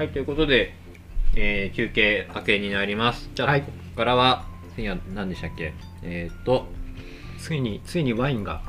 [0.00, 0.72] はい、ということで、
[1.36, 3.28] えー休憩明けになります。
[3.34, 5.74] じゃあ、はいここからは、次は何でしたっけ？
[6.02, 6.68] えーっと、
[7.38, 8.62] ついについにワインが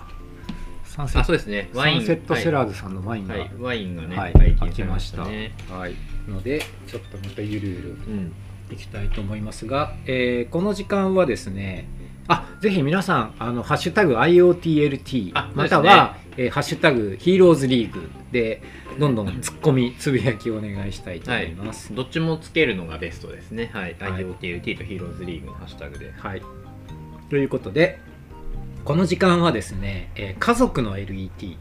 [0.83, 2.05] サンセあ、そうですね、ワイン。
[2.05, 5.53] セットセラーズさんのワインが、はい、はいワインがね、はい解きましたね。
[5.70, 5.96] はい、
[6.28, 8.34] のでちょっとまたゆるゆるうん。
[8.70, 11.88] いきたいと思いますが、えーこの時間はですね
[12.28, 18.62] あぜひ皆さんあのハッシュタグ IoTLT あまたは、えーハッシュタグヒーローズリーグで
[19.00, 21.94] どんどんツッコミつぶやきをお願いしたいと思います。
[21.94, 23.70] どっちもつけるのがベストですね。
[23.73, 23.95] はい。
[23.99, 26.13] はい IoTLT とヒーローズリーグのハッシュタグで。
[26.17, 26.41] はい、
[27.30, 27.99] ということで
[28.84, 31.58] この時間はですね、えー家族の LET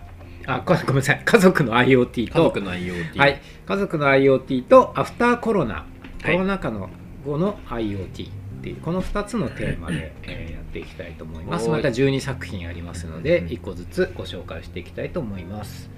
[0.47, 3.19] あごごめんなさい家族の IoT と家族の IoT。
[3.19, 5.87] はい、家族の IoT とアフターコロナ
[6.23, 6.91] コはいロナ禍の
[7.25, 11.69] 後の IoT ってこの2つのテーマで、えーやっていきたいと思います。
[11.69, 15.91] また12作品ありますのでうん1個ずつご紹介していきたいと思います。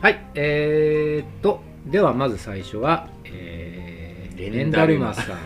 [0.00, 0.24] はい。
[0.34, 5.38] えー、っとではまず最初は、えーレンダルマさん。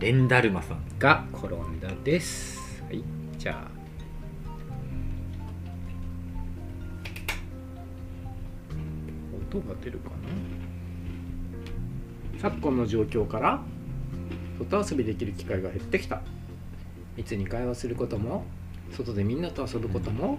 [0.00, 0.78] レンダルマさん。
[0.98, 2.82] が転んだです。
[2.82, 3.02] はい。
[3.38, 3.70] じゃあ。
[9.54, 10.14] 音が出るかな？
[12.40, 13.62] 昨今の状況から？
[14.58, 16.22] 外遊びできる機会が減ってきた。
[17.16, 18.44] 密に会話することも
[18.90, 20.38] 外でみんなと遊ぶことも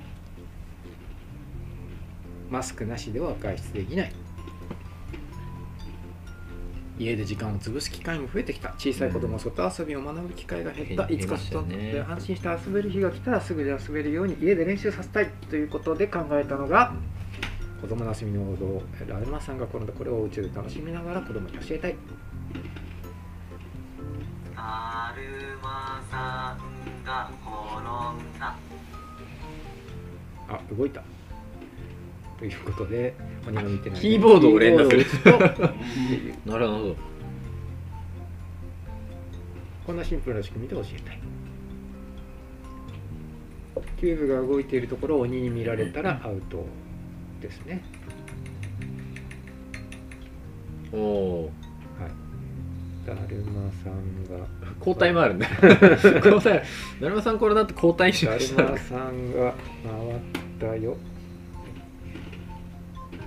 [2.50, 4.14] マスクなしでは外出できない。
[7.00, 8.70] 家で時間を潰す機会も増えてきた。
[8.78, 16.94] 小さい子供は外遊びを学ぶ機会が減った、減いつか外で安心して遊べる日が来たらすぐで遊べるように家で練習させたいということで考えたのが
[17.82, 18.84] 子供の遊びの王道。
[19.08, 21.96] ラルマさんが転んだこれをお家で楽しみながら子供に教えたい
[24.64, 25.14] だ。
[25.16, 27.52] るまさんが転
[28.38, 28.56] んだ。
[30.50, 31.04] あ動いた。
[32.40, 33.14] ということで
[33.48, 34.00] 鬼が見てない。
[34.00, 35.06] キーボードを連打する。
[36.46, 36.96] なるほど。
[39.86, 41.20] こんなシンプルな仕組みで教えたい。
[44.00, 46.66] キューブが動いているところを鬼に見られたらアウト
[47.42, 47.84] ですね。
[50.92, 51.63] おおはい
[53.06, 54.78] だるまさんがー。
[54.80, 55.48] 交代もあるんだ。
[56.24, 56.64] 交代。
[57.02, 58.64] だるまさんこれだって交代しだるました。
[58.64, 59.54] まさんが
[60.60, 60.98] 回ったよ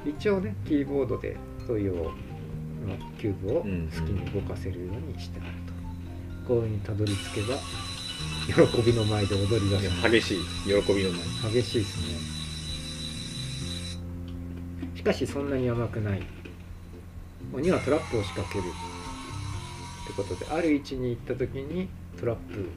[0.06, 2.12] 一応ねキーボードでトイオの
[3.18, 5.50] キューブを好きうんに動かせるようにしてある
[6.46, 7.56] と、ゴールにたどり着けば
[8.46, 11.10] 喜びの前で踊り出す激しい喜びの
[11.42, 11.52] 前。
[11.52, 12.36] 激しいですね
[14.96, 16.22] しかしそんなに甘くない
[17.52, 18.64] 鬼はトラップを仕掛ける
[20.06, 22.70] ってことである位置に行った時にトラップ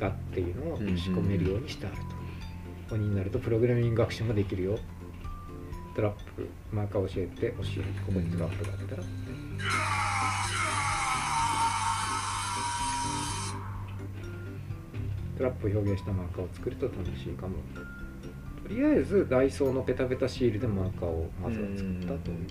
[0.00, 1.96] がっていうのを仕込めるようにしてある
[2.88, 4.78] と、鬼になるとプログラミング学習もできるよ。
[5.94, 9.02] トラップマーカーを教えて教えてここにトラップがあったら。
[15.36, 17.56] トラップを表現したマーカーを作ると楽しいかも。
[18.62, 22.46] とりあえずダイソーのペタペタシールでマーカーをまずは作ったという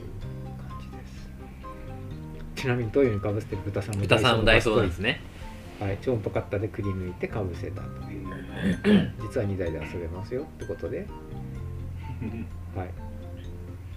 [2.59, 5.21] ちなみにトイレにかぶせてる豚さんも豚さんもダイソーなんですね。
[5.79, 8.27] はい、超音波カッターでくり抜いてかぶせたという。
[9.21, 11.07] 実は2台で遊べますよってことで。
[12.75, 12.89] はい。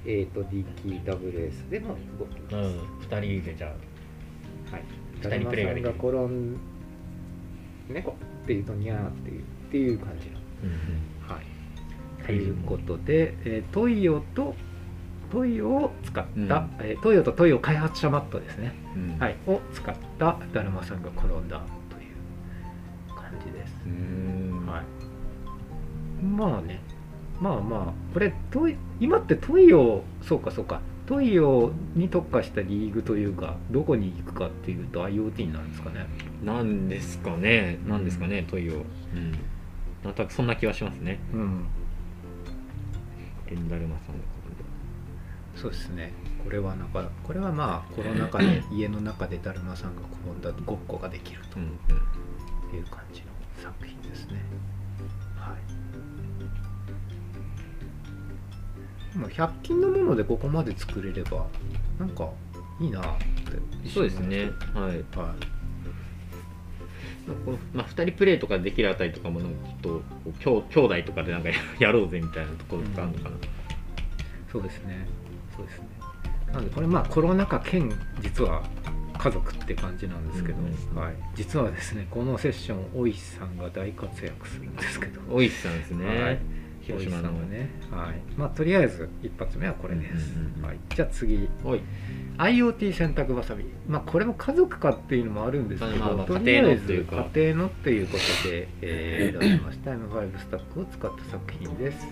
[0.06, 2.80] A と D キー WS でも動きます、うん。
[3.00, 3.76] 二人でじゃはい。
[5.20, 6.56] 二人プレイができ転ん
[7.88, 8.14] 猫っ
[8.46, 10.38] ていうとニャーっていうっていう感じの。
[11.28, 11.32] あ。
[11.34, 12.24] はい。
[12.24, 14.54] ということで、えートイオと
[15.32, 16.70] トイオを使った、うん。
[16.80, 19.18] えートイオとトイオ開発者マットですね、うん。
[19.18, 23.72] はい、を使っただるまさんが転んだという感じです。
[24.66, 24.82] は
[26.20, 26.80] い、まあね。
[27.40, 30.82] まあまあこれトイ今ってトイオそうかそうか。
[31.06, 36.06] トイオに特化したリーグというかどこに行くかっていうと IoT になるんですかね。
[36.44, 37.78] なんですかね。
[37.88, 38.74] なんですかね、トイオ。
[38.74, 39.32] うん。
[40.04, 40.14] なん。
[40.14, 41.18] となくそんな気はしますね。
[41.32, 41.64] うん。
[43.50, 44.22] レンダルマさんの
[45.62, 46.12] そうですね。
[46.42, 51.66] これはなんかこれはまあコロナ禍で家の中でだるまさんが転んだごっこができるとうんう
[52.74, 52.76] ん。
[52.76, 53.26] いう感じの
[53.62, 54.42] 作品ですね。
[55.36, 55.54] は
[59.14, 59.16] い。
[59.16, 61.46] まあ100均のものでここまで作れれば
[61.96, 62.28] なんか
[62.80, 63.04] いいなっ
[63.84, 64.50] てそうですね。
[64.74, 64.96] はい。
[64.96, 65.04] はい。
[67.72, 70.02] まあ、2人プレイとかできるあたりとかもなんかちょっ
[70.42, 73.36] と兄兄弟とかでなんかややろうぜみたいなところとかあるのかな、
[74.50, 75.06] そうですね
[75.62, 75.86] そうですね。
[76.52, 78.62] なのでこれまあコロナ禍兼実は
[79.18, 85.20] 家族って感じなんですけど、うんはい、実はですねこのセッション大石さんが大活躍するんですけど。
[85.30, 86.38] 大石さんですね、はい。
[86.82, 87.30] 広島の。
[87.30, 88.20] ねはい。
[88.36, 91.48] まあとりあえず一発目はこれです、うんうんうんはい、じゃあ次。
[91.62, 91.80] はい。
[92.38, 93.64] IoT 洗濯ばさみ。
[93.88, 97.16] まあこれも家族かっていうのもあるんですけど、まあまあとりあえず家庭のっていうか。
[97.34, 99.92] 家庭のっていうことで、えー、ました。
[99.92, 102.06] M5 スタックを使った作品です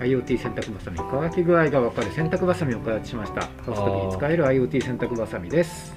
[0.00, 2.10] IoT 洗濯ばさみ乾き具合が分かる。
[2.12, 3.42] 洗濯ばさみを開発しました。
[3.42, 5.94] ハウストビに使える IoT 洗濯ばさみです。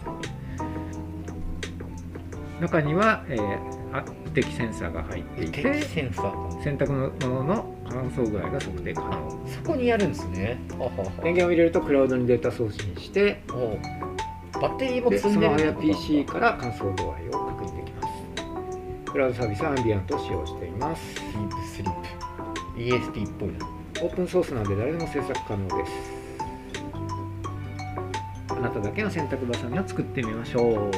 [2.59, 6.63] 中には、えー、あ無敵センサーが入っていてセンサー。
[6.63, 9.47] 洗濯物の乾燥具合が測定可能。
[9.47, 10.59] そこにやるんですね。
[11.23, 13.77] 電源を入れるとクラウドにデータ送信してお
[14.59, 18.01] バッテリーもでス積んでるマホや PC から乾燥度合いを確認できま
[19.05, 19.11] す。
[19.13, 21.15] クラウドサービスはアンビアントを使用しています。
[21.15, 22.23] スリープスリープ。
[22.75, 23.72] ESP っぽいな
[24.03, 25.91] オープンソースなので誰でも制作可能です。
[28.49, 30.91] あなただけの洗濯バサミを作ってみましょう。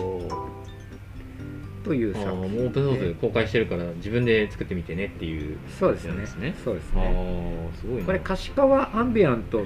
[1.83, 2.45] というあ作品。
[2.45, 5.59] ーもうオープンソースで公開してるから自分で作ってみてねっていう。
[5.79, 6.09] そうですね。
[6.09, 6.55] やつですね。
[6.63, 8.05] そうですねすごいな。
[8.05, 9.65] これ可視化はアンビアントの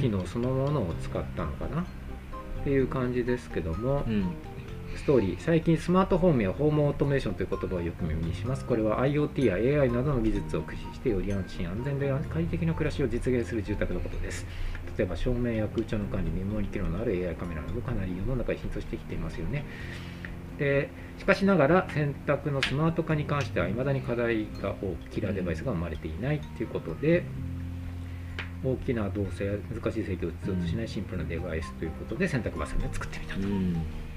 [0.00, 1.82] 機能そのものを使ったのかな？
[1.82, 1.84] っ
[2.64, 4.32] ていう感じですけども、うん
[4.98, 8.64] ストーリー最近スマートホームやホームオートメーションという言葉をよく耳にします。
[8.64, 14.44] これは IoT や AI などの技術を駆使してより安心安全で快適な暮らしを実現する住宅のことです。
[14.98, 19.64] 例えば照明や空調の管理メモリ機能のある AI カメラなどかなり世の中に浸透してきていますよね。
[20.58, 27.22] でしかしながら洗濯のスマート化に関しては未だに課題が多くキラーデバイスが生まれていないということで
[28.64, 33.40] 大きな動作や難しい制御を必要としないシンプルなデバイスということで洗濯バサミを作ってみたと。
[33.42, 34.07] うん。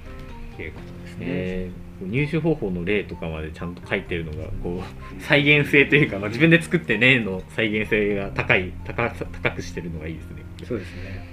[0.60, 4.82] いうことですね、えー入手方法の例とかまでちゃんと書いてるのがこう
[5.22, 10.42] 再現性というか、まあ、自分で作ってねの再現性が高い高さ高くしてるのがいいですね。
[10.64, 11.24] そうですね。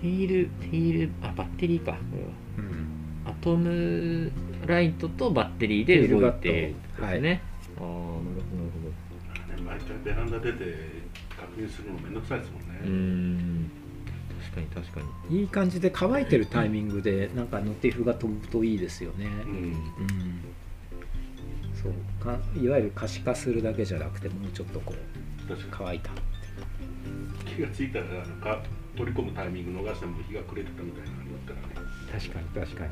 [0.00, 1.92] テイルテイルあバッテリーか。
[1.92, 2.28] これは
[2.58, 2.86] うん。
[3.26, 4.30] アトム
[4.66, 7.40] ライトとバッテリーで動いてですね、ああなる
[7.80, 10.64] ほどなるね毎回ベランダ出て
[11.36, 13.70] 確認するのめんどくさいですもんね、ほどうーん。
[13.70, 13.75] 確
[14.56, 15.40] かに確かに。
[15.40, 19.52] いい感じで乾いてるタイミングでなんかノティフが飛ぶといいですよね、うん。
[19.52, 19.74] うん。
[21.74, 21.92] そう。
[22.24, 24.96] かいわゆる可視化するだけじゃなくてもうちょっとこう
[25.70, 26.16] 乾いたに
[27.54, 28.62] 気がついたらあのか
[28.96, 31.90] 取り込むタイミング逃しても日が暮れてたみたいなのありますからね。
[32.12, 32.90] 確かに確かに。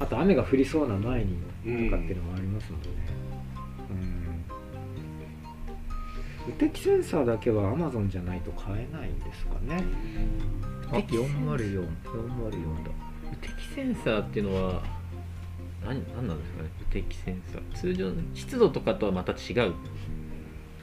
[0.00, 1.36] あと雨が降りそうな前に
[1.66, 2.88] うんとかっていうのもありますもんね。
[3.90, 4.30] うん。
[6.46, 9.84] 無敵センサーだけは Amazon じゃないと買えないんですかね
[10.92, 12.90] あ無敵セン404 404だ。
[13.30, 14.82] 無敵センサーっていうのは
[15.84, 16.70] 何何なんですかね？
[16.78, 17.74] 無敵センサー。
[17.74, 19.38] 通常の湿度とかとはまた違う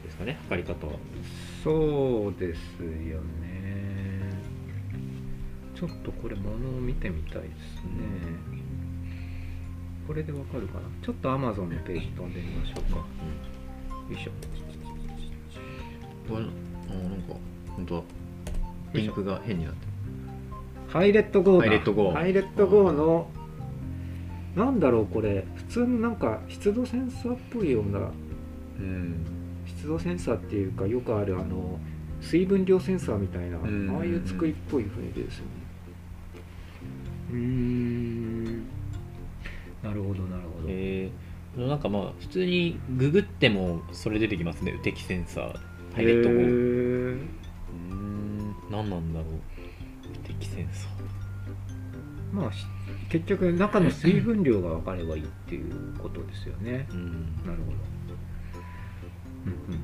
[0.03, 0.37] ですかね？
[0.43, 0.93] 測り方は。
[1.63, 4.31] そうですよね。
[5.75, 7.91] ちょっとこれ物を見てみたいですね。
[10.07, 10.81] これでわかるかな？
[11.03, 12.97] ちょっと Amazon のページ飛んでみましょうか。
[12.97, 13.05] よ
[14.11, 14.31] いしょ。
[16.29, 17.35] これあなんか
[17.75, 18.03] 本当だ。
[18.93, 19.86] リンクが変になって
[20.87, 21.67] ハイレット GO だ。
[21.67, 23.29] ハイレット GO ハイレット GO の
[24.55, 25.45] なんだろうこれ。
[25.55, 27.99] 普通のなんか湿度センサーっぽいような
[28.79, 29.25] うん。
[29.65, 31.79] 湿度センサーっていうかよくあるあの
[32.21, 33.95] 水分量センサーみたいな、ん。
[33.95, 35.51] ああいう作りっぽい雰囲気ですよね。
[37.31, 38.57] うーん。
[39.83, 44.71] なるほどなるほど、えー、なんかまあ普通にググってもそれ出てきますね。
[44.71, 45.55] 無敵センサー。
[45.93, 49.56] ハイレット GO へうーーん何なんだろう
[50.37, 50.97] 無敵センサー
[52.33, 52.65] まあし
[53.09, 56.85] 結局中の水分量が分かればいいっていうことですよね。
[56.91, 57.11] うん。
[57.45, 57.77] なるほど、
[59.45, 59.79] うんうんうん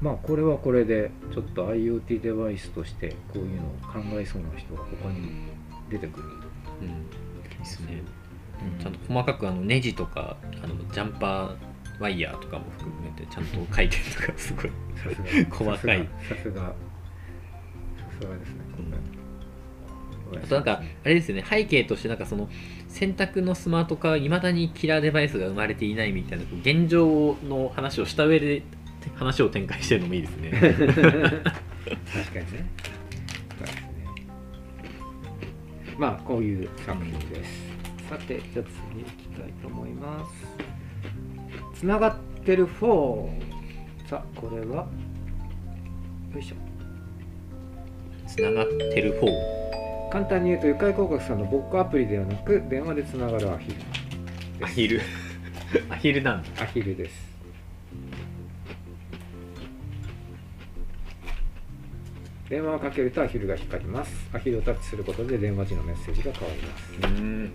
[0.00, 5.28] まあこれはこれでちょっと IoT デバイスとしてこういうのを考えそうな人が他にも
[5.88, 6.26] 出てくる。
[6.80, 7.08] うん。
[7.08, 8.02] ですね。
[8.60, 8.82] うん。
[8.82, 14.70] ちゃんと細かくあのネジとかあのジャンパーワイヤーとかも含めてちゃんと書いてるとかすごい
[15.50, 16.08] 細かい。
[16.28, 16.62] さすが。
[16.62, 16.74] さ
[18.22, 18.62] すがさすがですね
[20.32, 21.44] これあとなんかあれですよね。
[21.48, 22.48] 背景としてなんかその
[22.88, 28.62] 洗濯のスマート化はいまだにキラーデバイスが生まれていないみたいな現状の話をした上で
[29.16, 30.50] 話を展開してるのもいいですね。
[30.60, 32.66] 確かにね。
[33.58, 34.06] そうですね。
[35.98, 37.72] まあこういう作品です。
[38.08, 40.26] さてじゃあ次に行きたいと思いま
[41.74, 41.80] す。
[41.80, 44.86] つながってる4さあこれは？
[46.34, 46.71] よいしょ
[48.32, 49.28] つながってる方。
[50.10, 53.76] 簡単に言うと愉快広告さんのボックアプリではなく電話でつながるアヒル
[54.62, 55.00] アヒル。
[55.90, 56.62] アヒルなんだ。
[56.62, 57.32] アヒルです。
[62.48, 64.30] 電話をかけるとアヒルが光ります。
[64.32, 66.92] アヒルをタッチすることで電話時のメッセージが変わります。
[67.02, 67.52] うん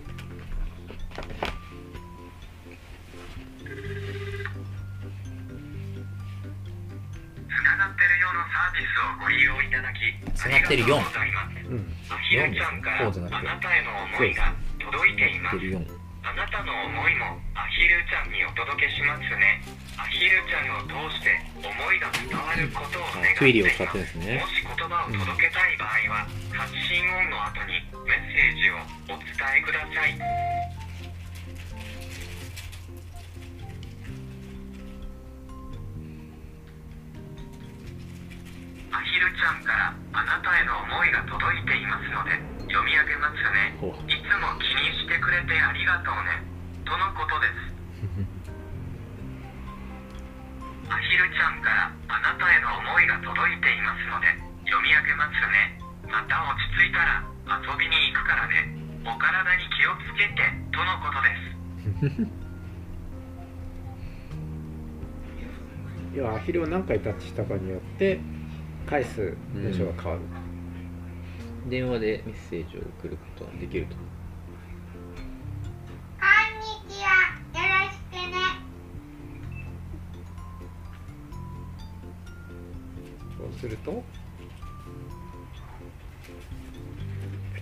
[10.68, 11.88] ってる4ありがとうん。
[12.12, 15.80] アヒルちゃんからこうじゃなたへの思いが届いています4
[16.28, 19.64] あなたの思いもアヒルちゃんにお届けしますね
[19.96, 28.76] アヒルちゃんを通して思いが伝わることを願っていますすねもし言葉を届けたい場合は発信音の後にメッセージを
[29.08, 29.24] お伝
[29.56, 30.67] えください
[38.98, 42.34] アヒルちゃんからあなたへの思いが届いていますので
[42.66, 43.78] 読み上げますね。
[44.10, 46.42] いつも気にしてくれてありがとうね。
[46.82, 47.62] とのことです。
[50.90, 54.34] アヒルちゃんからあなたへの思いが届いていますので
[54.66, 55.78] 読み上げますね。
[56.10, 58.66] また落ち着いたら遊びに行くからね。
[59.06, 59.30] お体
[59.62, 60.42] に気をつけて
[60.74, 61.38] とのことで
[62.18, 62.26] す。
[66.18, 68.18] 要はアヒルを何回タッチしたかによって
[68.88, 70.22] 返す文章が変わる、
[71.68, 74.00] 電話でメッセージを送ることができるとこ
[76.22, 77.10] んにちは。
[77.52, 78.38] よろしくね。
[83.36, 83.94] そうすると打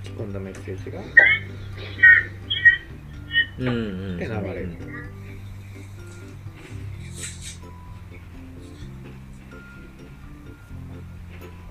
[0.04, 1.00] ち込んだメッセージが
[3.59, 4.78] うんうんで流れる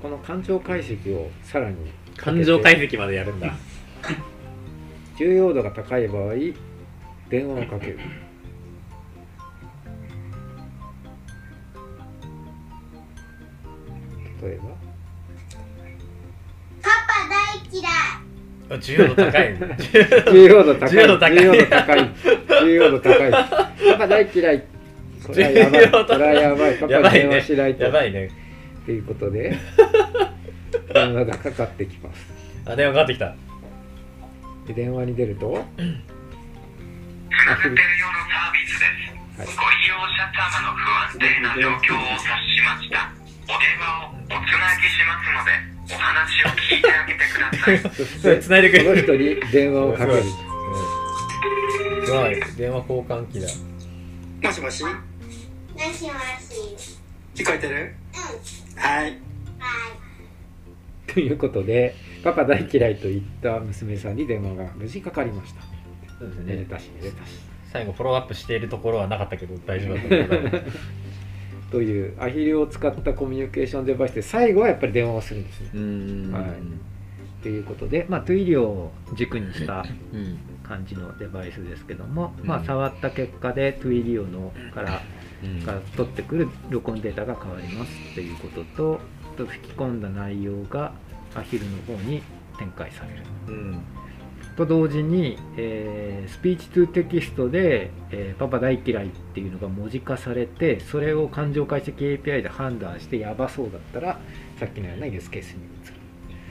[0.05, 1.77] この感情解析をさらに
[2.15, 3.51] 感情解析までやるんだ。
[5.17, 6.33] 重要度が高い場合
[7.27, 7.99] 電話をかける。
[14.43, 14.69] 例えば？
[16.83, 17.91] パパ大嫌い。
[18.69, 19.57] あ重要度高い
[20.31, 20.89] 重要度高い。
[20.91, 21.39] 重要度高い。
[21.39, 22.09] 重要度高い。
[22.61, 23.31] 重要度高い。
[23.31, 24.63] パパ大嫌い。
[25.25, 25.89] これはやばい。
[25.89, 26.75] これはやばい。
[26.77, 27.85] パパに電話しないと。
[27.85, 28.29] やばいね。
[28.85, 29.57] ということで
[30.95, 32.25] 電話がかかってきます。
[32.65, 33.35] あ電話かかってきた。
[34.65, 35.49] で電話に出ると？
[35.51, 35.59] プラ
[37.57, 38.85] ネテル用のサービスです、
[39.37, 39.47] はい。
[39.59, 42.31] ご利用者様の不安定な状況を察し
[42.63, 43.11] ました。
[43.43, 44.39] お電話をおつな
[44.79, 45.51] ぎしますので
[45.93, 47.79] お話を聞いてあげてください。
[47.91, 50.23] そして繋いでくれるその人に電話をかける。
[52.05, 52.41] すごい。
[52.55, 53.47] 電話交換機だ。
[54.47, 54.81] もしもし？
[54.83, 54.93] もし
[55.83, 55.99] もし。
[57.35, 57.93] 聞こえてる？
[58.13, 58.17] う
[58.79, 58.81] ん。
[58.81, 59.03] はい。
[59.03, 59.19] はい。
[61.15, 61.95] ということで
[62.25, 65.61] パパ大嫌いと言った娘さんに電話が無事かかりました。
[66.19, 66.55] そうですね。
[66.55, 67.39] めでたしめでたし。
[67.71, 70.59] 最後フォローアップしているところはなかったけど大丈夫だった
[71.71, 76.37] というアヒルを使ったコミュニケーションデバイスで最後はやっぱり電話をするんですね。
[76.37, 76.45] はい。
[77.43, 82.47] ということで、まあ、 Twilio を軸にしたうん感じのデバイスですけども、うん。
[82.47, 85.01] まあ、触った結果で Twilio のから
[85.43, 85.61] うん。
[85.61, 88.99] から取ってくる録音データが変わりますということと
[89.33, 90.93] あと吹き込んだ内容が
[91.35, 92.23] アヒルの方に
[92.57, 93.23] 展開される。
[93.47, 93.83] うん。
[94.55, 104.19] と同時に、えー Speech to Text で、えーパパ大嫌いっていうのが文字化されてそれを感情解析 API で判断してやばそうだったら
[104.59, 105.87] さっきのようなユースケースに移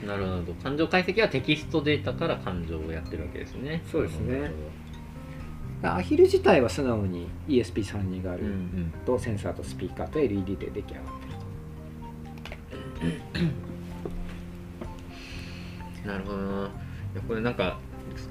[0.03, 0.07] る。
[0.07, 0.53] なるほど。
[0.62, 3.83] 感情解析はテキストデータから感情をやってるわけですね。
[3.91, 4.50] そうですね。
[5.83, 8.43] アヒル自体は素直に ESP32 がある、
[9.05, 11.05] とセンサーとスピーカーと LED で出来上がっ
[13.33, 13.50] てる
[16.05, 16.71] なるほどな。
[17.29, 17.79] これなんか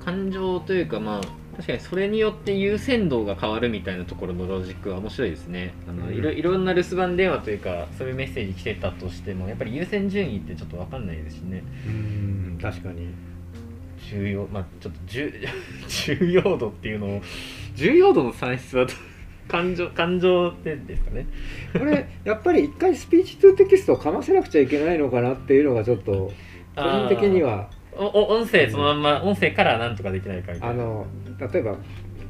[0.03, 1.21] 感情というかまあ
[1.55, 5.73] 確かにそれによって優先度が変わるみたいなところのロジックは面白いですね。
[5.87, 6.13] あの、うん。
[6.13, 11.63] いろいろんな留守番電話というかそういうメッセージ来てたとしてもやっぱり優先順位ってちょっと分かんないですしね。
[11.87, 13.09] うん確かに。
[14.09, 15.31] 重要まあちょっと重
[15.87, 17.21] 重要度っていうのを
[17.75, 18.93] 重要度の算出はど
[19.47, 21.27] 感情感情ってですかね。
[21.73, 26.31] これやっぱり一回スピーチトゥテキストをかませなくちゃいけないのかなっていうのがちょっと
[26.75, 27.69] 個人的には。
[27.95, 30.83] おお音声そのまんま音声からなんとかできないかみたいな。
[30.83, 31.05] あの
[31.39, 31.75] 例えば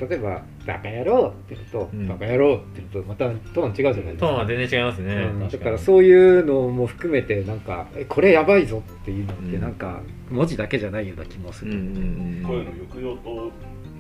[0.09, 2.07] 例えば「バカ野郎」って言うと「うん。
[2.07, 4.19] バカ野郎」って言うとまたトーン違うじゃないですか。
[4.19, 5.39] トーンは全然違いますね、うん。
[5.39, 9.61] だ確からそういうのも含めてなんかえこれやばいぞっていうのってうん。
[9.61, 13.51] なんか文字だけじゃないような気もする、うんうん声の抑揚と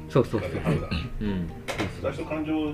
[0.09, 0.51] そうそうそう。
[1.21, 1.27] うん。
[1.27, 1.49] うん。
[2.01, 2.73] 最初感情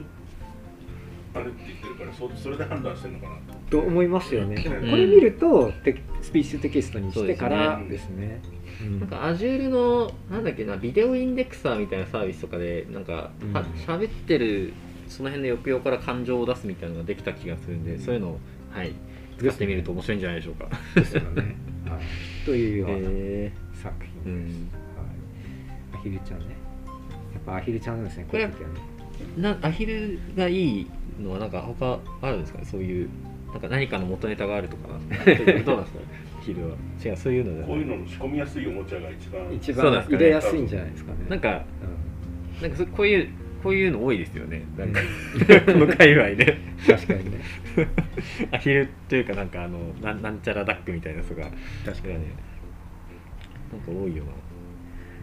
[1.33, 3.35] あれって言ってるからそそれで判断してるのかな
[3.69, 4.55] と思いますよね。
[4.55, 4.89] うん。
[4.89, 8.41] これ見るとテスピーチテキストにしてからでですね。
[8.81, 8.99] うん。
[9.01, 14.73] なんか Azure のなんだっけなビデオインデクサーみたいなサービスとかでなんかうんは喋ってる
[15.07, 18.39] その辺の抑揚から感情を出すみたいなのができた気がするんでそういうのを
[18.71, 18.93] はい
[19.37, 20.67] 使ってみると面白いんじゃないでしょうか。
[20.95, 21.55] ですよね、
[21.87, 22.75] はい、とい。
[22.75, 23.93] うようなへ作
[24.23, 25.03] 品です、うんは
[25.93, 26.45] い、アヒルちゃんね。
[27.33, 28.75] やっぱアヒルちゃんなんですねこういう時はね。
[29.37, 30.87] ーなアヒルがいい
[31.19, 32.65] のはなんか他あるんですかね？
[32.65, 33.09] そういう
[33.51, 34.89] なんか何かの元ネタがあるとか？
[35.65, 35.99] どうなんですか？
[36.39, 36.75] アヒルは。
[37.03, 40.17] 違うそういうのじこういうのの仕込みやすいおもちゃが一番一そうなんですかね。
[40.17, 41.17] 番入れやすいんじゃないですかね。
[41.29, 41.63] なんか
[42.59, 43.29] うなんかそこういう
[43.63, 44.63] こういうの多いですよね。
[44.77, 45.01] なんか
[45.65, 46.45] この界隈で。
[46.45, 46.57] ん
[46.87, 47.39] 確かにね。
[48.51, 51.43] アヒルというかなんかあのなんなんちゃらダックみたいなやつが。
[51.85, 52.19] 確かにね。
[53.71, 54.31] なんか多いよな。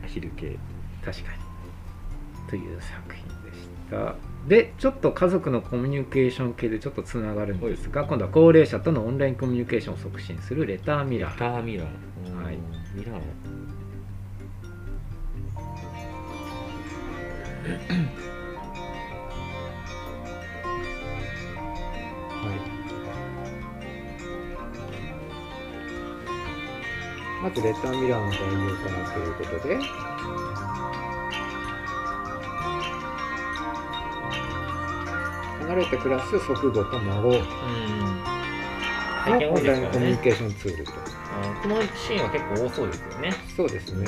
[0.05, 0.57] アヒル系。
[1.05, 1.38] 確かに
[2.49, 4.15] という作品でした。
[4.49, 11.38] でちょっと家族のコミュニケーション系でちょっとつながるんですが今度は高齢者とのオンラインコミュニケーションを促進するレターミラー。
[11.38, 11.87] ターミラー
[12.31, 12.57] うんはい。
[12.95, 13.21] ミラーは
[22.53, 22.61] い、
[27.43, 29.79] まずレターミラーの概要からということで
[35.66, 37.42] 離れて暮らす祖父母と孫のうん。
[39.25, 39.88] 最近多いオンラインですからね。
[39.92, 40.92] コミュニケーションツールと。
[40.92, 43.32] あこのシーンは結構多そうですよね。
[43.56, 44.06] そうですね。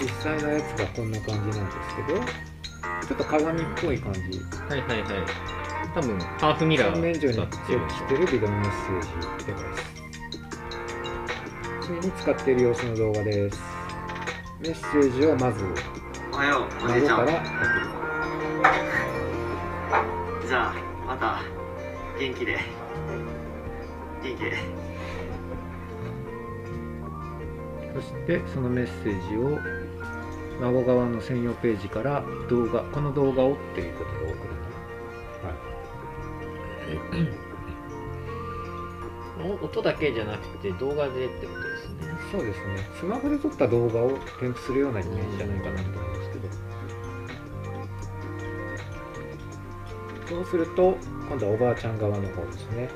[0.00, 4.20] 実際のやつがこんな感じなんですけどちょっと鏡っぽい感じ。
[4.68, 5.26] はいはいはい。
[5.94, 9.08] 多分ハーフミラー洗面所にだ設置しているビデオメッセージ
[9.46, 10.02] デバイス
[11.82, 13.60] 次に使っている様子の動画です。
[14.60, 15.64] メッセージをまず
[16.32, 17.18] おはようおじいちゃん。
[17.18, 17.86] 孫から送る
[20.52, 20.74] じゃあ
[21.06, 21.40] また
[22.20, 22.58] 元気で。
[24.22, 24.52] 元気で。
[27.94, 29.58] そしてそのメッセージを
[30.60, 34.46] 孫側の専用ページから動画この動画をっていうことで送
[39.40, 39.62] るの。
[39.62, 42.14] お音だけじゃなくて動画でってことですね。
[42.30, 42.90] そうですね。
[43.00, 46.21] スマホで撮った動画を添付するようなイメージじゃないかなと思います
[50.42, 52.88] そうすると今度はおばあちゃん側の方ですね。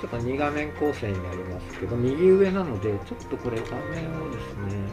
[0.00, 3.82] ちょっと2画面構成になりますけど右上なのでちょっとこれ画面
[4.22, 4.88] をですね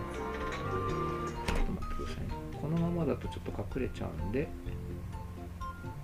[1.47, 2.27] ちょっと待ってくださいね。
[2.61, 4.49] このままだとちょっと隠れちゃうんで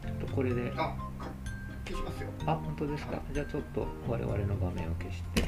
[0.03, 0.71] ちょっとこれで。
[0.77, 0.95] あ
[1.85, 2.29] 消しますよ。
[2.45, 3.21] あ本当ですか。
[3.33, 5.43] じゃあちょっと我々の画面を消して。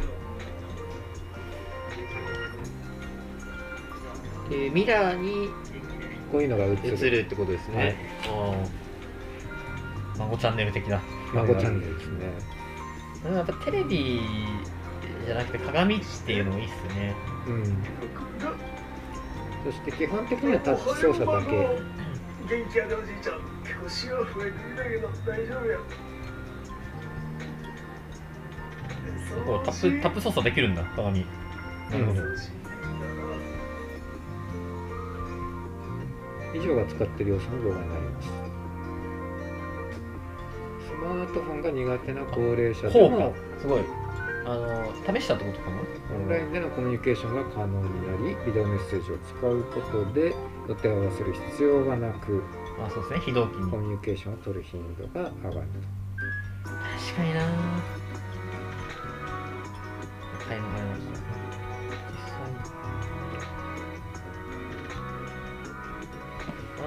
[4.50, 5.50] でミラーに
[6.32, 7.96] こういうのが映る映るってことですね、
[8.28, 8.54] あ
[10.18, 11.02] あ孫チャンネル的な。
[11.34, 12.26] 孫チャンネルですね。
[13.36, 14.22] やっぱテレビ
[15.26, 17.16] じゃなくて鏡っていうのもいいっすね。
[17.48, 17.64] うん。
[19.66, 21.52] そして基本的にはタッチ操作だけ。
[22.48, 25.80] 元気やでおじいちゃん結構シワ増えてきたけど大丈夫や。
[29.66, 31.26] タップタップ操作できるんだ鏡。
[31.92, 32.22] なるほど、
[36.56, 38.30] 以上が使っている様子の動画になります。
[40.88, 43.82] スマートフォンが苦手な高齢者でもすごい。
[44.48, 45.78] あの試したってことかな？
[46.16, 50.36] オンラインでのコミュニケーションが可能になりビデオメッセージを使うことで
[50.70, 52.44] 予定を合わせる必要がなく
[52.80, 53.20] あそうですね。
[53.26, 53.72] 非同期に。
[53.72, 55.68] コミュニケーションを取る頻度が上がる
[57.08, 57.42] 確かにな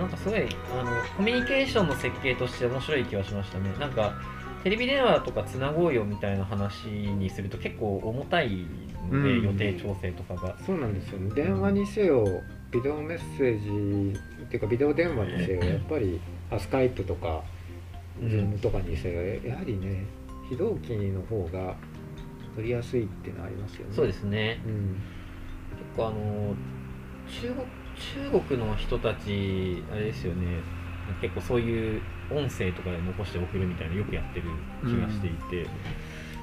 [0.01, 3.71] なんかすごいあのコミュニケーションの設計として面白い気はしましたね。
[3.79, 4.15] なんか
[4.63, 8.67] テレビ電話とかつなごうよみたいな話にすると結構重たい
[9.11, 10.57] ので、うん予定調整とかが。
[10.65, 11.35] そうなんですよね。
[11.35, 12.25] 電話にせよ
[12.71, 17.43] ビデオメッセージっていうかビデオ電話にせよやっぱりあスカイプとか
[18.21, 18.31] うん。
[18.31, 20.05] ズームとかにせよやはりね
[20.49, 21.77] 非同期の方が
[22.57, 23.95] 取りやすいっていうのはありますよね。
[23.95, 24.61] そうですね。
[24.67, 25.01] うん。
[25.71, 26.55] 結構あの
[27.29, 27.67] 中国
[27.99, 30.61] 中国の人たちあれですよね。
[31.21, 34.47] 結構そういう音声とかで残して送るみたいなのよくやってる
[34.83, 35.69] 気がしていて、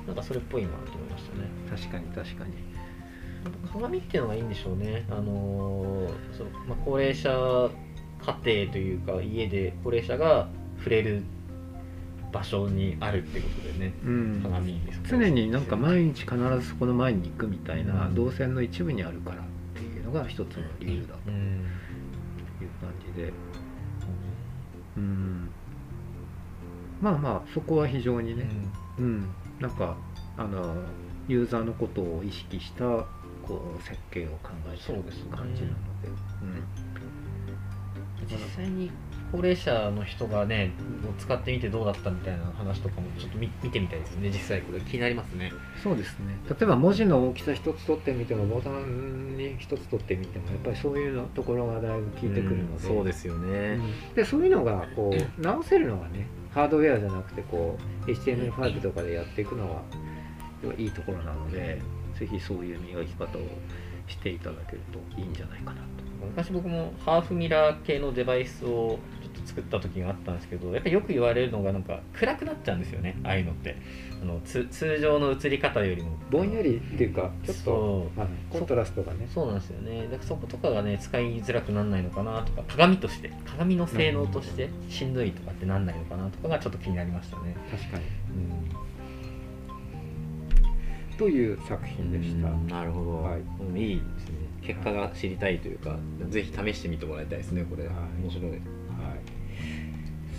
[0.07, 1.49] なんかそれっぽいなと思いましたね。
[1.69, 2.53] 確かに確かに。
[3.71, 5.05] 鏡っていうのがいいんでしょうね。
[5.09, 11.23] あのそう、まあ、高齢者家庭というか家で高齢者が触れる
[12.31, 13.93] 場所にあるってことでね。
[14.03, 14.39] うん。
[14.41, 18.15] 鏡です常になんか毎日必ずそこの前に行くみたいなうん。
[18.15, 19.43] 動線の一部にあるから
[20.05, 21.19] のが一つの理由だと。
[21.27, 21.35] うん。
[22.61, 23.33] いう感じで。
[24.97, 25.49] うん。
[27.01, 28.47] まあまあそこは非常にね、
[28.97, 29.97] うん、なんか
[30.37, 30.75] あの
[31.27, 32.83] ユーザーのことを意識した
[33.43, 36.09] こう設計を考えてる感じなので。
[38.27, 38.89] 実際に
[39.31, 40.71] 高齢者の人がね
[41.17, 44.29] 使ってみてどうだったみたいな話とかもちょっと見見てみたいですね。
[44.29, 45.51] 実際これ気になりますね。
[45.83, 46.37] そうですね。
[46.49, 53.79] 例えば文字の大きさ一つ取ってみてもボタンに一つ取ってみてもやっぱりそういうのところがだいぶ効いてくるので、そうですよね、
[54.15, 59.83] でそういうのがこう直せるのがねハードウェアじゃなくてこう HTML5 とかでやっていくの
[60.63, 61.81] がいいところなので
[62.17, 63.41] ぜひそういう磨き方を
[64.07, 65.85] していただけるといいんじゃないかなと。
[66.27, 73.17] 昔僕もハーフミラー系のデバイスをちょっと作った時があったんですけどやっぱりよく言われるのがなんか暗くなっちゃうんですよね。
[73.23, 73.75] ああいうのって。
[74.21, 76.17] あのつ通常の映り方よりも。
[76.31, 78.17] ぼんやりっていうかちょっとそう。
[78.17, 79.27] まあコントラストがね。
[79.31, 80.03] そうなんですよね。
[80.03, 82.63] だからそことかがね使いづらくならないのかなとか。
[82.67, 83.31] 鏡として。
[83.45, 88.03] 鏡の性能としてしんどいとかってなんないのかなとかがちょっと気になりましたね、確かに。
[88.03, 88.69] うん、
[91.17, 92.49] という作品でした。
[92.73, 93.41] なるほど、はい。
[93.41, 94.35] うんいいですね。
[94.61, 95.97] 結果が知りたいというか、
[96.29, 97.95] ぜひ試してみてもらいたいですねこれ、はい。
[98.21, 98.51] 面白い。
[98.51, 98.59] はい、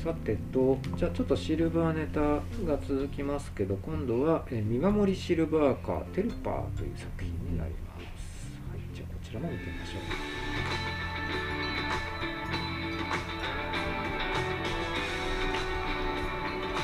[0.02, 10.35] さてとじゃあちょっとシルバーネタが続きますけど今度は「えー見守りシルバーカーテルパー」という作品になります、はい、じゃあこちらも見てみましょう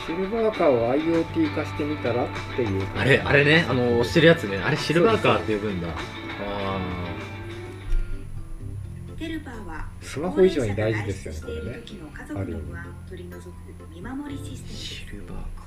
[0.06, 4.58] シルバーカーを IoT 化してみたらっていうあれあれねあの押してるやつね。
[4.58, 5.88] あれシルバーカーって呼ぶんだ。
[5.88, 6.80] あ
[9.16, 11.40] テルパーはスマホ以上に大事ですよね。
[11.40, 13.50] これね高齢者が外出している時の家族の不安を取り除く
[13.94, 14.68] 見守りシステム。
[14.68, 15.62] ですシルバーカ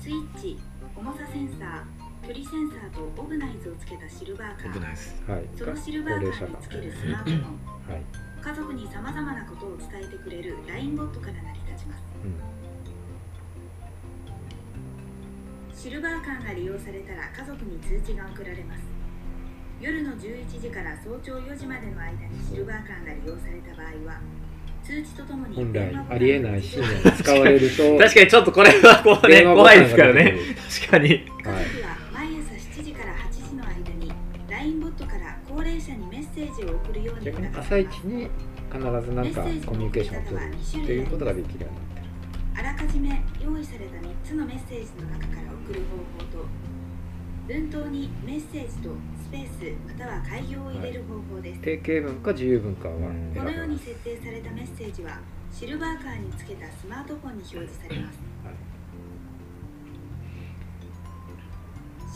[0.00, 0.58] スイッチ
[0.94, 5.32] 重さセンサー距離センサーとオグナイズをつけたシルバーカー。
[5.32, 7.42] はいそのシルバーカーにつけるスマートフォン
[7.86, 8.02] はい、
[8.42, 12.02] 家族にさまざまなことを伝えてくれる LINE ボットから成り立ちます。
[12.24, 12.65] うん
[15.86, 18.82] シルバーカーが利用されたら家族に通知が送られます。
[19.80, 24.20] 夜の11時から早朝4時までの間にシルバーカーが利用された場合は
[24.82, 30.34] 通知とともに本来ありえないシーンが使われると 確かにちょっとこれはこうね怖いですからね。
[30.80, 31.08] 確かに。
[31.08, 31.54] 家族は
[32.12, 33.72] 毎朝7時から8時の間
[34.04, 34.12] に
[34.50, 38.28] LINE ボットから高齢者にメッセージを送るように逆に促朝一に
[38.72, 41.70] 必ず何かコミュニケーションを取るっていうことができるよ
[42.58, 46.48] あらかじめ用意された3つのメッセージの中から送る方法と
[47.46, 48.90] 文頭にメッセージと
[49.22, 55.18] スペースまたは開業を入れる方法です、定型文か自由文かはうんこのように設定されたメッセージは
[55.52, 58.18] シルバーカーにつけたスマートフォンに表示されます。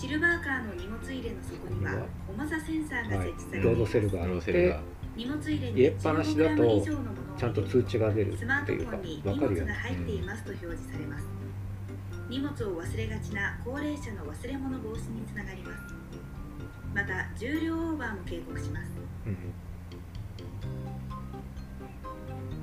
[0.00, 3.76] シルバーカーの荷物入れの底には重さセンサーがはい設置されています、ロー。
[3.76, 4.80] ドセルがあロー。
[5.14, 6.62] 荷物入れに入れっぱなしだと
[7.40, 11.24] 15g 以上のものをちゃんと通知が出るスマートっていうかフォンに荷分かるよね物が入っていますと表示されます。
[12.28, 15.94] 荷物を忘れがちな高齢者の忘れ物防止につながります。
[16.94, 18.86] また重量オーバーも警告します。
[19.26, 19.36] うん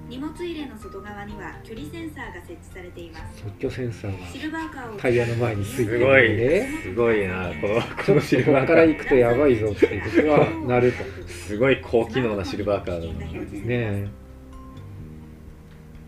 [0.10, 3.42] 荷物入れの外側には距離センサーが設置されています。
[3.44, 6.38] 測距センサーがシルバーカーをタイヤの前についてるすごい。
[6.38, 7.52] ねすごいな。
[7.62, 10.02] このちこのょっとここから行くとやばいぞっていう。
[10.04, 11.04] ことはなると。
[11.28, 14.08] すごい高機能なシルバーカーだなねえ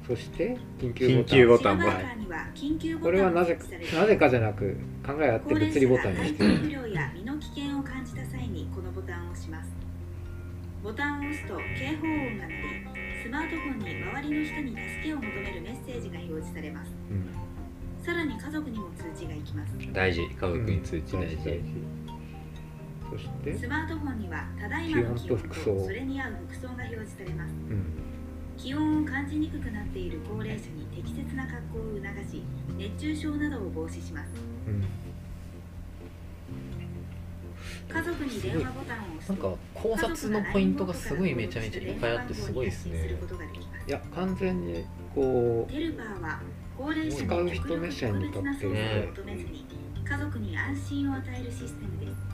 [0.10, 1.78] そして緊急ボタン。
[1.78, 1.94] は
[2.56, 3.60] 緊急ボタンこれはなぜ
[3.94, 9.70] なぜかじゃなく考えあって物理ボタンにしてる体調不良や身の危険を感じた際にこのボタンを押します
[10.84, 16.92] ボタンを押すと警報音が鳴りスマートフォンに周りの人に助けを求めるメッセージが表示されます。
[17.12, 18.04] うん。
[18.04, 19.74] さらに家族にも通知が行きます。
[19.94, 20.22] 大事。
[20.22, 21.38] 家族に通知大事、
[23.12, 23.30] そし。
[23.44, 27.52] てスマートフォンにはただいまの気温とそれに合う服装が表示されます。
[27.70, 28.09] うん
[28.62, 32.44] 気温を感じにくくなっている高齢者に適切な格好を促し
[32.78, 34.28] 熱中症などを防止します。
[34.68, 34.84] うん。
[37.88, 43.18] 家族に電話ボタンを押すなんか考察のポイントがすごいめちゃめちゃいっぱいあってすごいですね。
[43.88, 46.42] いや完全にこうヘルパーは
[46.78, 49.10] 高齢者使う人目線に立ってるね。
[50.04, 52.29] 家族に安心を与えるシステムです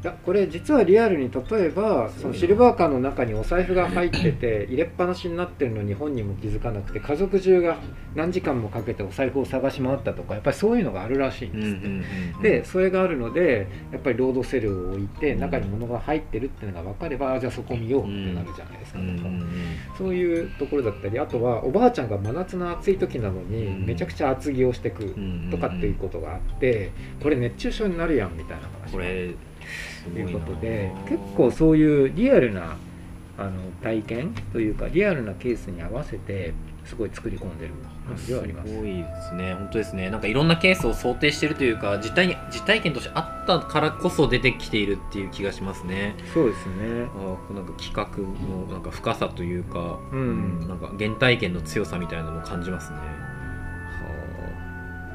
[0.00, 7.78] いやこれ実はリアルに例えばそのシルバーカーの中にお財布が入ってて 入れっぱなしになってるのに本人も気づかなくて家族中が
[8.14, 19.48] 何時間もかけてお財布を探し回ったとかやっぱりそういうのがあるらしいんうんですって、うんうんでそれがあるのでやっぱりロードセルを置いて中に物が入ってるっていうのが分かればあじゃあそこ見ようってなるじゃないですか、うんうんうん
[19.96, 23.86] そういうところだったりあとはおばあちゃんが真夏の暑い時なのにうん。
[23.86, 28.96] めちゃくちゃ厚着をしてくうんとかっていうことがあってこれ熱中症になるやんみたいな話
[30.04, 32.76] ということで結構そういうリアルな
[33.36, 33.52] あの
[33.82, 36.54] 体験というかリアルなケースに合わせて
[36.84, 37.74] すごい作り込んでる
[38.06, 38.70] 感じはあります。
[38.70, 39.54] すごいですね。
[39.54, 40.10] 本当ですね。
[40.10, 46.16] なんかいろんなケースを想定してるというか実体に実体験としてあったからこそ出てきているっていう気がしますね。
[46.32, 46.74] そうですね。
[47.14, 48.06] あーなんか企画
[48.48, 50.66] のなんか深さというか、うん。
[50.66, 52.98] なんか原体験の強さみたいなのも感じますね。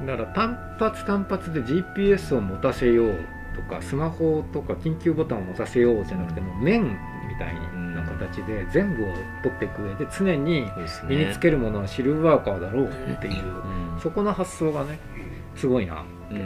[0.06, 3.20] だから単発単発で GPS を持たせよう
[3.56, 7.56] とかスマホとか緊急ボタンを持たせようじゃなくても面みたい
[7.96, 9.08] な形で全部を
[9.44, 10.66] 取っていく上で常に
[11.08, 12.90] 身につけるものはシルバーカーだろうっ
[13.20, 14.00] ていううん。
[14.02, 15.00] そこの発想がね
[15.56, 16.38] すごいなうん。
[16.38, 16.42] い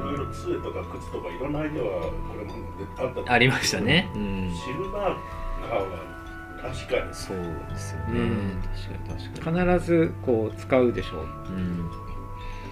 [0.00, 2.54] ろいろ杖とか靴とかいろんなアイデアはこれも
[2.98, 6.18] あったと思うありましたね、うん、シルバーカーは
[6.62, 7.14] 確かに。
[7.14, 7.36] そう
[7.70, 8.62] ですよね、うん。
[8.62, 9.74] 確かに確かに。
[9.76, 11.22] 必ずこう使うでしょう。
[11.22, 12.07] うん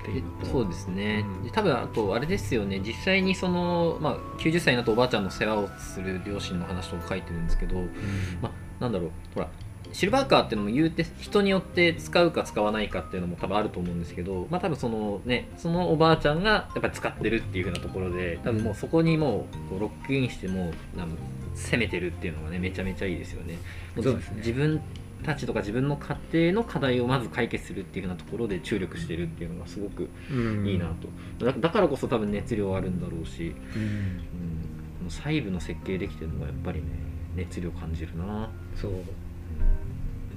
[0.07, 0.47] っていうのと。
[0.47, 1.43] そうですね、うん。
[1.43, 2.81] で多分あとあれですよね。
[2.81, 7.77] 実際にその、まあ、90歳になったおばあちゃんの世話をする両親の話とか書いてるんですけど、
[8.41, 9.11] まあ、なんだろう。
[9.35, 9.49] ほら
[9.93, 20.75] シルバーカーっていうのも言うて人によって使うか使わないかっていうのも多分あると思うんですけど、まあ、多分そのねそのおばあちゃんがやっぱり使ってるっていう風なところで多分もうそこにもうこうロックインしてもう
[21.55, 23.59] 攻めてるっていうのがねめちゃめちゃいいですよね。
[23.95, 24.37] もそうですね。
[24.39, 24.83] 自分
[25.25, 30.67] たちとか自分の家庭の課題をまず解決するっていう風なところで注力してるっていうのがすごくうん。
[30.67, 30.87] いいな
[31.39, 33.83] と、だだからこそ多分熱量あるんだろうし、うん。
[33.83, 34.19] うん、
[34.99, 36.87] この細部の設計できてるのがやっぱりね
[37.35, 38.51] 熱量感じるな。
[38.75, 38.93] そう。
[38.93, 38.95] っ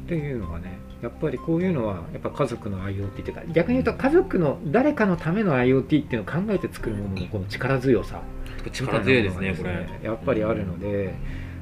[0.07, 8.21] ていうのがねやっぱりこういうのはやっぱ家族の IoT っていうか逆に言うと家族の誰かのための IoT っていうのを考えて作るもののこの力強さ。
[8.73, 9.87] 力強いですねこれ。
[10.03, 11.13] やっぱりあるので、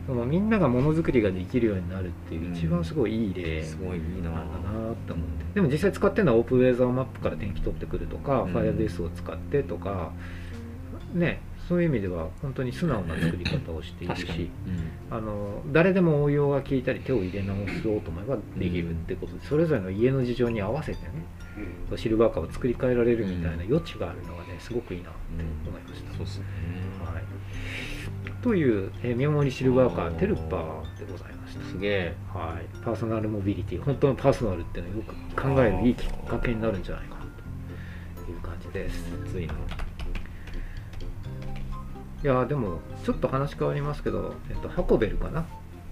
[0.07, 4.31] そのみんながものづくりができるようになるっていう一番すごいいい例すごいいいな。
[4.31, 5.45] なんだなと思って。
[5.55, 8.53] でも実際使ってるのはオープンウェザーマップから天気取ってくるとか、うん。
[8.55, 10.13] Firebase を使ってとか
[11.13, 14.39] ねそういう意味では本当に素直な作り方をしている確かに。
[14.45, 14.49] し、
[15.11, 21.11] あの誰でも応用が効いたり手を入れ直そうと思えばできるってことで、それぞれの家の事情に合わせてね
[21.91, 21.97] うん。
[21.97, 25.19] シルバーカーを作り変えられるみたいな余地があるのがねすごくいいなって
[25.67, 26.11] 思いました。
[26.11, 26.45] そうですね。
[27.03, 27.23] はい、
[28.41, 31.65] という、えー見守りシルバーカーテルパーでございました。
[31.65, 35.03] すげえはい、パーソナルモビリティ本当のパーソナルっていうのをよ
[35.35, 37.21] く考えるいいきっかけになるんじゃないかな
[38.25, 39.57] という感じです熱いない
[42.23, 45.45] やでもちょっと話変わりますけど、えっと、ハコベルかな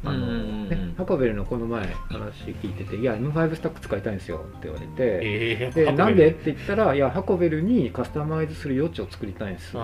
[0.06, 9.84] あの、ね、ハコベルのこの前話聞いてて「いや M5 スタック使いたいんですよ」って言われて、えでなんでって言ったら「いやハコベルにカスタマイズする余地を作りたいんです」ってこ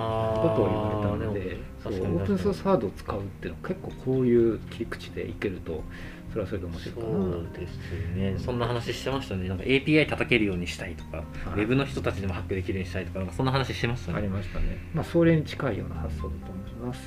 [0.55, 1.71] とを言われたので。
[1.81, 5.83] そうオープンソースハードを使うっていうのは結構こういう切り口でいけると
[6.31, 7.07] それはそれで面白いかな。
[7.07, 8.35] そうですね。
[8.37, 9.49] そんな話してましたね。
[9.49, 14.17] なんか API 叩けるようにしたいとか、ウェブの人たちでもハックできるようにしたいとかなんかそんな話してましたね。
[14.19, 14.77] ありましたね。
[14.93, 17.01] まあ、それに近いような発想だと思います。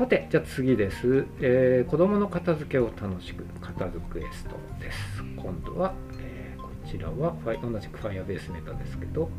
[0.00, 1.26] さて、じゃあ次です。
[1.42, 4.98] えー子供の片付けを楽しく片付くエストです。
[5.36, 9.30] 今度は、えーこちらはファイ同じく Firebase ネタですけど、こ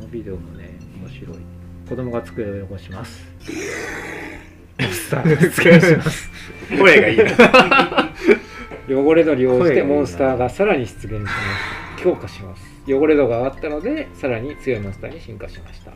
[0.00, 1.36] のビデオもね、面白い。
[1.86, 3.26] 子供が机を汚します。
[5.10, 6.30] さあ、机をします。
[6.78, 8.10] 声がいいな
[8.88, 12.62] 汚れ度を利用してモンスターがさらに出現します強化します。
[12.86, 15.92] 汚れ度が上がったのでさらに強いモンスターに進化しました。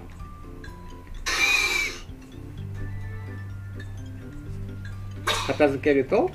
[5.48, 6.30] 片付けると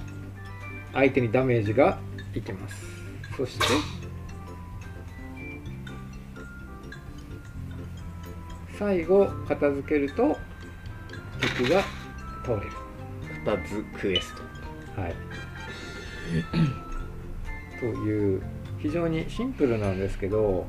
[0.93, 1.99] 相手にダメージが
[2.35, 2.85] いきます。
[3.37, 3.65] そして
[8.77, 10.37] 最後片付けると
[11.39, 11.81] 敵が
[12.43, 12.71] 倒れる。
[13.45, 14.41] 片付クエスト。
[15.01, 15.15] はい。
[17.79, 18.41] という
[18.81, 20.65] 非常にシンプルなんですけど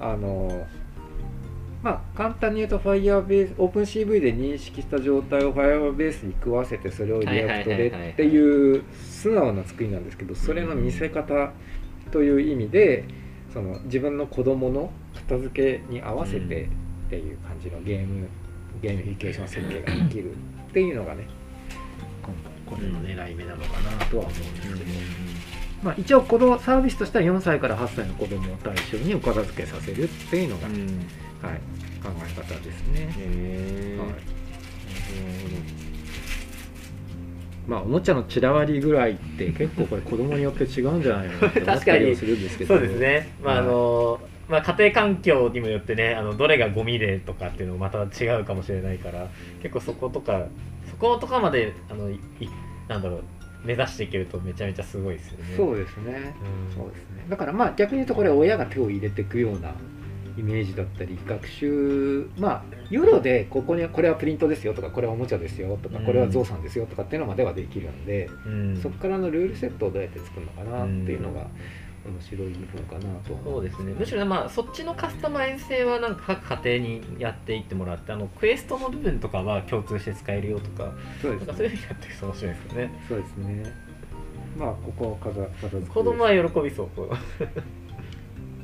[0.00, 0.66] あの
[1.82, 11.52] まあ簡単に言うと Firebase OpenCV で認識した状態を Firebase に食わせてそれを React でっていう素直な作りなんですけどそれの見せ方
[12.10, 13.04] という意味で
[13.52, 18.28] その自分の子供の片付けに合わせてっていう感じのゲーム
[18.82, 20.36] ゲーミフィケーション設計ができるっ
[20.72, 21.26] ていうのがね
[22.22, 22.34] 今
[22.66, 24.74] これの狙い目なのかなとは思うんですけど、
[25.82, 30.74] まあ、一応このサービスとしては4歳から8歳の子供を対象にお片付けさせるっていうのが、うん。
[31.40, 31.60] はい、
[32.02, 33.14] 考え方ですね。
[33.16, 34.08] へえはい。
[37.68, 43.28] まあ、おもちゃの散らわりぐらいって結構これ子供によって違うんじゃないのかって思ったりはするんですけどそうですね。
[43.42, 49.28] まああの、まあ、家庭環境にもよってねあのどれがゴミでとかっていうのもまた違うかもしれないから
[49.62, 50.46] 結構そことか
[50.90, 52.18] そことかまであのい
[52.88, 53.24] なんだろう
[53.64, 55.44] 目指していけるとめちゃめちゃすごいですよね。
[55.56, 56.34] そうですね、
[56.70, 56.74] うん。
[56.74, 57.26] そうですね。
[57.28, 59.74] だからまあ逆に言うとこれ親が手を入れていくような
[60.36, 66.06] イメージだったり学習まあユーロでここにこれはプリントですよとかこれはおもちゃですよとかうん。
[66.06, 68.80] これはゾウさんですよとかっていうのまではできるんで、うん。
[68.80, 71.48] そこからのルールセットをどうやって作るのかなっていうのが
[72.08, 73.94] 面白い部分かなとそうですね。
[73.98, 80.92] むしろまあそっちのカスタマイズ性はなんか各家庭にやっていってもらってあのクエストの部分とかは共通して使えるよとか
[81.22, 81.54] そうですね。
[81.56, 83.04] そういうふうにやっていくと面白いですよね。
[83.08, 83.72] そうですね。
[84.58, 86.88] まあここ片片付け子供は喜びそう。
[86.96, 87.10] こ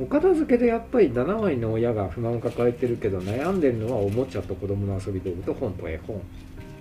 [0.00, 6.20] うお片付けでやっぱり7割の親が不満を抱えてるけど悩んでるのはおもちゃと子供の遊び道具と本と絵本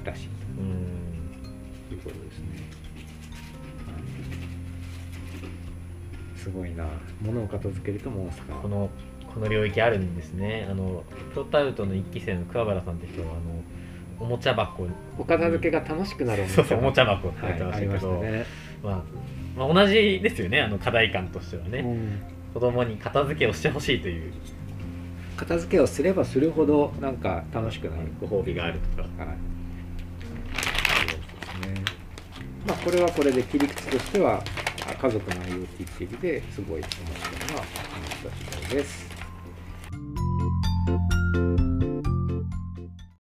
[0.03, 0.27] らしい。
[0.57, 1.03] うん。
[1.89, 2.45] ということですね、
[6.43, 6.85] すごいな。
[7.21, 8.89] 物を片付けるとモンスターこの
[9.33, 10.67] この領域あるんですね。
[10.69, 13.63] あのプロタウトの一期生の桑原さんって人はあの
[14.19, 14.85] おもちゃ箱。
[15.17, 18.45] お片付けが楽しくなるそうそうおもちゃゃ箱って言ってましたけど、ましたね、
[18.83, 19.03] まあ、
[19.57, 20.61] まあ同じですよね。
[20.61, 22.21] あの課題感としてはね、うん。
[22.53, 24.33] 子供に片付けをしてほしいという。
[25.37, 28.03] 片付けをすればするほどなんか楽しくなる。
[28.19, 29.07] ご褒美があるとか。
[29.23, 29.37] はい。
[30.27, 31.85] そうですね。
[32.67, 35.67] まあこれはこれで切り口としてはあ家族の IoT っ
[35.97, 37.65] ていう意味ですごい面白いなと思っ
[38.23, 39.02] た次第です。